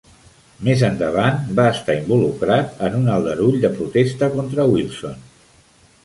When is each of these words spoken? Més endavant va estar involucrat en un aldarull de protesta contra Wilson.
Més 0.67 0.79
endavant 0.85 1.35
va 1.59 1.65
estar 1.73 1.97
involucrat 1.97 2.81
en 2.87 2.95
un 2.99 3.05
aldarull 3.17 3.59
de 3.65 3.71
protesta 3.75 4.31
contra 4.37 4.65
Wilson. 4.73 5.21